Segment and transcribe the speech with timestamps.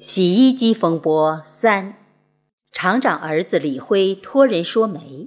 [0.00, 1.94] 洗衣机风波三，
[2.70, 5.26] 厂长儿子李辉托人说媒。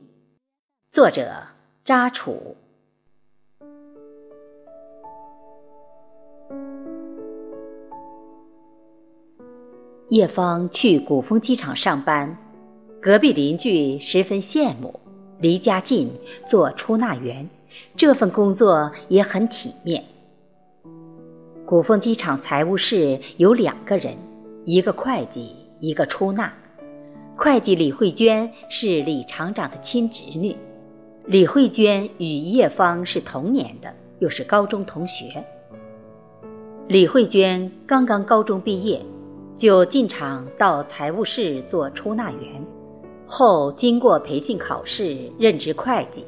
[0.90, 1.48] 作者：
[1.84, 2.56] 扎楚。
[10.08, 12.38] 叶芳去古风机场上班，
[13.02, 14.98] 隔壁邻居十分羡慕。
[15.42, 16.10] 离家近，
[16.48, 17.50] 做出纳员，
[17.98, 20.02] 这份工作也很体面。
[21.66, 24.16] 古风机场财务室有两个人。
[24.64, 26.54] 一个会计，一个出纳。
[27.36, 30.56] 会计李慧娟是李厂长的亲侄女，
[31.26, 35.44] 李慧娟与叶芳是同年的，又是高中同学。
[36.88, 39.04] 李慧娟刚刚高中毕业，
[39.56, 42.64] 就进厂到财务室做出纳员，
[43.26, 46.24] 后经过培训考试，任职会计。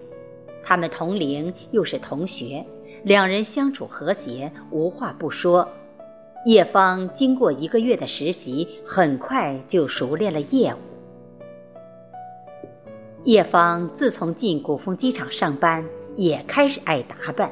[0.63, 2.65] 他们同龄，又是同学，
[3.03, 5.67] 两人相处和谐，无话不说。
[6.45, 10.77] 叶芳经过一个月的实习，很快就熟练了业务。
[13.23, 15.85] 叶芳自从进古风机场上班，
[16.17, 17.49] 也开始爱打扮，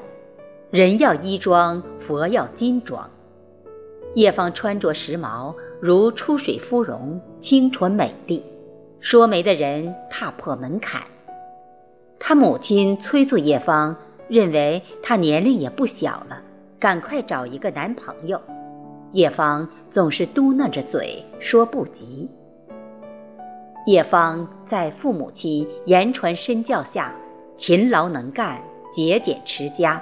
[0.69, 3.09] 人要衣装，佛要金装。
[4.15, 8.43] 叶芳穿着时髦，如出水芙蓉，清纯美丽，
[8.99, 11.01] 说媒的人踏破门槛。
[12.19, 13.95] 她母亲催促叶芳，
[14.27, 16.41] 认为她年龄也不小了，
[16.77, 18.41] 赶快找一个男朋友。
[19.13, 22.29] 叶芳总是嘟囔着嘴说不急。
[23.87, 27.13] 叶芳在父母亲言传身教下，
[27.57, 28.61] 勤劳能干，
[28.93, 30.01] 节俭持家。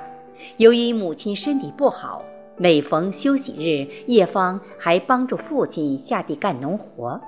[0.58, 2.22] 由于母亲身体不好，
[2.58, 7.20] 每逢休息日，叶芳还帮助父亲下地干农活。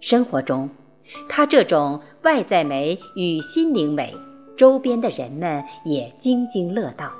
[0.00, 0.70] 生活中，
[1.28, 4.14] 她这种外在美与心灵美，
[4.56, 7.12] 周边的人们也津津乐道。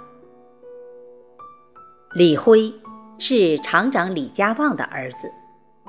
[2.15, 2.73] 李辉。
[3.19, 5.33] 是厂长李家旺的儿子，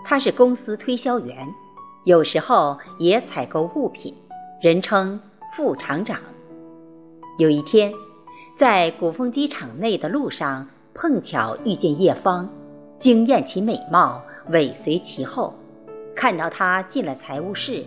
[0.05, 1.45] 他是公司推销员，
[2.05, 4.13] 有时候也采购物品，
[4.61, 5.19] 人称
[5.53, 6.21] 副厂长。
[7.37, 7.91] 有一天，
[8.55, 12.49] 在古风机场内的路上，碰巧遇见叶芳，
[12.97, 15.53] 惊艳其美貌，尾随其后。
[16.15, 17.83] 看到他进了财务室，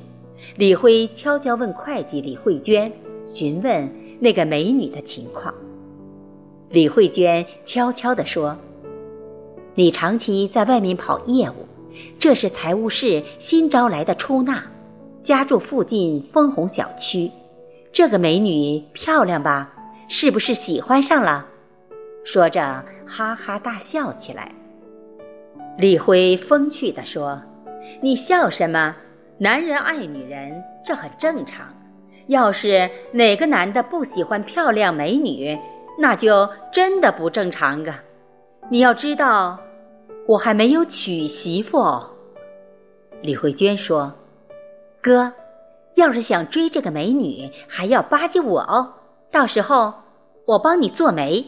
[0.57, 2.93] 李辉悄悄问会计李慧娟，
[3.27, 5.55] 询问那个美女的情况。
[6.69, 8.55] 李慧娟悄悄地说。
[9.81, 11.67] 你长期在外面跑业务，
[12.19, 14.63] 这是财务室新招来的出纳，
[15.23, 17.31] 家住附近枫红小区。
[17.91, 19.73] 这个美女漂亮吧？
[20.07, 21.47] 是不是喜欢上了？
[22.25, 24.53] 说着哈哈大笑起来。
[25.79, 27.41] 李辉风趣地说
[28.03, 28.95] ：“你笑什么？
[29.39, 31.65] 男人爱女人，这很正常。
[32.27, 35.59] 要是哪个男的不喜欢漂亮美女，
[35.99, 37.99] 那就真的不正常啊。”
[38.69, 39.59] 你要知道，
[40.31, 41.85] 我还没有娶媳妇。
[43.21, 44.15] 李慧娟说
[45.03, 45.33] ：“哥，
[45.97, 48.95] 要是想追这个美女，还要巴结我哦。
[49.33, 49.93] 到时候
[50.47, 51.45] 我帮你做媒。”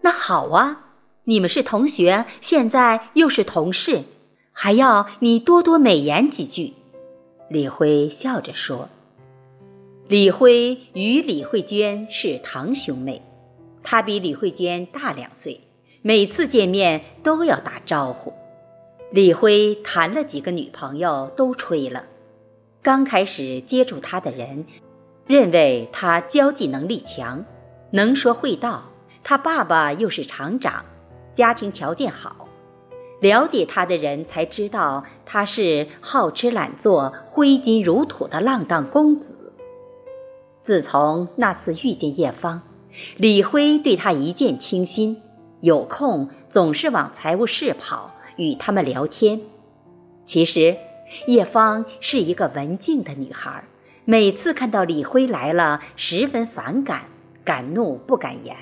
[0.00, 0.94] 那好啊，
[1.24, 4.04] 你们是同学，现在又是同事，
[4.52, 6.72] 还要你多多美言几句。”
[7.50, 8.88] 李辉笑着说
[10.08, 13.20] ：“李辉与李慧娟是堂兄妹。”
[13.84, 15.60] 他比李慧娟大两岁，
[16.04, 18.32] 每次见面都要打招呼。
[19.12, 22.02] 李辉谈了几个女朋友，都吹了。
[22.82, 24.66] 刚开始接触他的人，
[25.26, 27.44] 认为他交际能力强，
[27.92, 28.82] 能说会道。
[29.22, 30.84] 他爸爸又是厂长，
[31.34, 32.48] 家庭条件好。
[33.20, 39.52] 了解他的人才知道，他是好吃懒做、挥金如土的浪荡公子。
[40.64, 42.60] 自从那次遇见叶芳。
[43.16, 45.22] 李辉对他一见倾心，
[45.62, 49.40] 有空总是往财务室跑，与他们聊天。
[50.24, 50.76] 其实，
[51.28, 53.62] 叶芳是一个文静的女孩，
[54.04, 57.04] 每次看到李辉来了，十分反感，
[57.44, 58.56] 敢怒不敢言。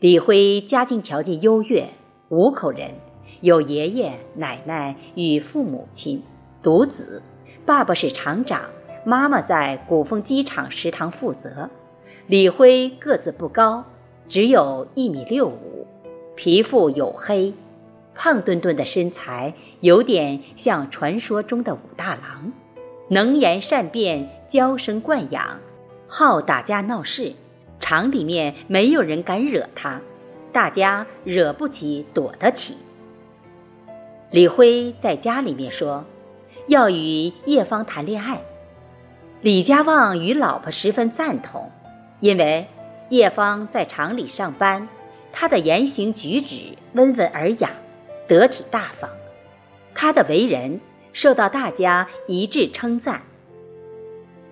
[0.00, 1.90] 李辉家庭条件优越，
[2.28, 2.94] 五口人，
[3.40, 6.24] 有爷爷奶奶与父母亲，
[6.60, 7.22] 独子，
[7.64, 8.62] 爸爸是厂长，
[9.04, 11.70] 妈妈在古风机场食堂负责。
[12.26, 13.84] 李辉个子不高，
[14.30, 15.88] 只有一米六五，
[16.36, 17.52] 皮肤黝黑，
[18.14, 22.52] 胖墩墩的身材有点像传说中的武大郎，
[23.08, 25.58] 能言善辩，娇生惯养，
[26.06, 27.32] 好打架闹事，
[27.80, 30.00] 厂里面没有人敢惹他，
[30.52, 32.76] 大家惹不起躲得起。
[34.30, 36.04] 李辉在家里面说，
[36.68, 38.40] 要与叶芳谈恋爱，
[39.40, 41.68] 李家旺与老婆十分赞同。
[42.20, 42.68] 因为
[43.10, 44.88] 叶芳在厂里上班，
[45.32, 47.70] 她的言行举止温文尔雅，
[48.28, 49.10] 得体大方，
[49.92, 50.80] 她的为人
[51.12, 53.20] 受到大家一致称赞。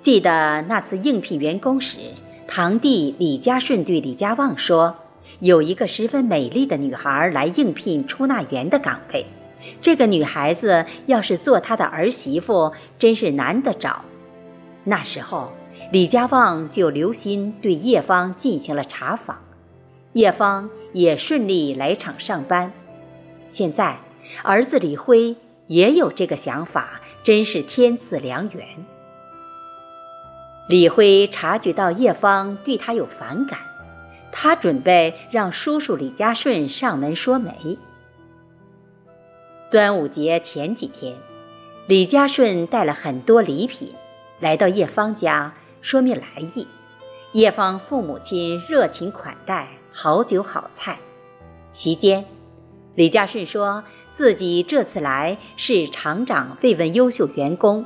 [0.03, 1.99] 记得那次应聘员工时，
[2.49, 4.97] 堂弟李家顺对李家旺说
[5.39, 9.25] ：“有一个十分美丽的女孩来应聘出纳员的岗位，
[9.81, 14.05] 这个女孩子要是做他的儿媳妇，真是难得找。”
[14.83, 15.53] 那时候，
[15.91, 19.39] 李家旺就留心对叶芳进行了查访，
[20.13, 22.71] 叶芳也顺利来厂上班。
[23.49, 23.97] 现在，
[24.43, 25.35] 儿子李辉
[25.67, 28.67] 也有这个想法，真是天赐良缘。
[30.69, 33.59] 李辉察觉到叶芳对他有反感，
[34.31, 37.79] 他准备让叔叔李家顺上门说媒。
[39.71, 41.17] 端午节前几天，
[41.87, 43.95] 李家顺带了很多礼品
[44.39, 46.67] 来到叶芳家，说明来意。
[47.33, 50.99] 叶芳父母亲热情款待，好酒好菜。
[51.73, 52.25] 席间，
[52.95, 57.85] 李家顺说自己这次来是厂长慰问优秀员工。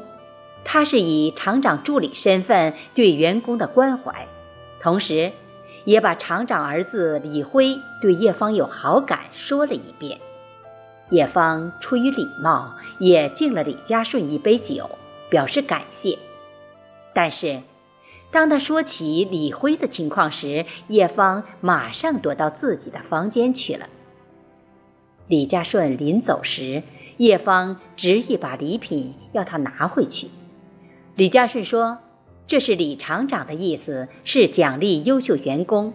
[0.65, 4.29] 他是以厂长助理身份对员工的关怀，
[4.81, 5.33] 同时，
[5.85, 10.21] 也把厂长儿子李辉对叶芳有好感说了一遍。
[11.11, 14.89] 叶芳出于礼貌，也敬了李家顺一杯酒，
[15.29, 16.17] 表示感谢。
[17.13, 17.61] 但是，
[18.33, 23.87] 当他说起李辉的情况时，叶芳马上躲到自己的房间去了。
[25.29, 26.83] 李家顺临走时，
[27.19, 30.29] 叶芳执意把礼品要他拿回去。
[31.15, 31.99] 李家顺说
[32.49, 35.93] ：“这是李厂长的意思，是奖励优秀员工。”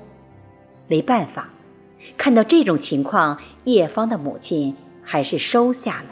[0.87, 1.49] 没办法，
[2.17, 6.09] 看到这种情况，叶芳的母亲还是收下了。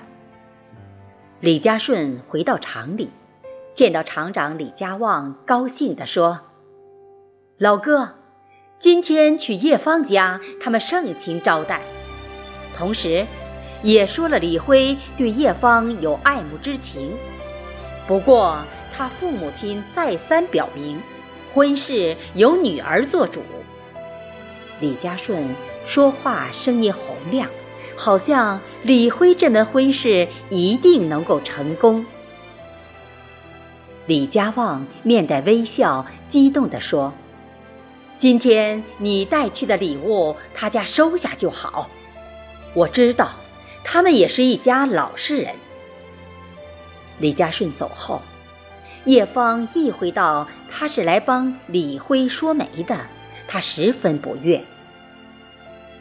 [1.40, 3.10] 李家顺回到厂里，
[3.76, 6.40] 见到厂长李家旺，高兴地说
[7.60, 8.10] ：“老哥，
[8.80, 11.82] 今天去叶芳家，他们盛情招待，
[12.78, 13.26] 同时，
[13.84, 17.12] 也说了李辉对叶芳有爱慕之情。
[18.08, 18.58] 不过。”
[18.98, 20.98] 他父母亲再三表明，
[21.54, 23.42] 婚事由女儿做主。
[24.80, 25.46] 李家顺
[25.86, 27.50] 说话声音洪亮，
[27.98, 32.06] 好像李辉这门婚事一定能够成功。
[34.08, 37.12] 李家旺面带微笑，激动地说
[38.18, 41.90] ：“今天你带去的礼物，他家收下就好。
[42.76, 43.32] 我知道，
[43.84, 45.56] 他们也是一家老实人。”
[47.20, 48.22] 李家顺走后。
[49.06, 53.00] 叶芳意会到他是来帮李辉说媒的，
[53.48, 54.60] 他十分不悦。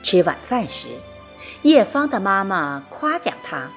[0.03, 0.89] 吃晚饭时，
[1.63, 3.71] 叶芳的妈妈夸奖他，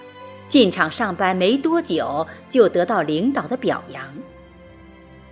[0.49, 4.03] 进厂上班没多久就得到领导的表扬。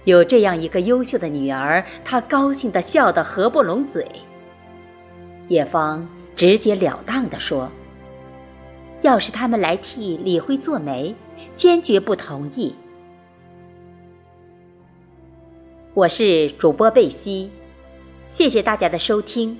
[0.04, 4.06] 有这样一个优秀的女儿，她高兴的笑得合不拢嘴。
[5.48, 7.72] 叶芳直截了当地说
[9.02, 11.16] ：“要是他们来替李辉做媒，
[11.56, 12.76] 坚决不同意。”
[15.96, 17.50] 我是主播贝西，
[18.32, 19.58] 谢谢大家的收听，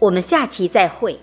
[0.00, 1.18] 我们下期再会。